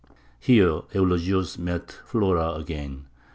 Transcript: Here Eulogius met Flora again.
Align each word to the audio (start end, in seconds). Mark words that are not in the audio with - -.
Here 0.39 0.81
Eulogius 0.95 1.59
met 1.59 1.91
Flora 1.91 2.53
again. 2.55 3.05